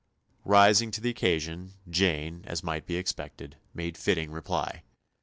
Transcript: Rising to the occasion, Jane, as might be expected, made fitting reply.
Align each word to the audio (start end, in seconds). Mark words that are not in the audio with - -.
Rising 0.45 0.89
to 0.91 0.99
the 1.01 1.11
occasion, 1.11 1.73
Jane, 1.87 2.43
as 2.47 2.63
might 2.63 2.87
be 2.87 2.95
expected, 2.95 3.57
made 3.71 3.99
fitting 3.99 4.31
reply. 4.31 4.81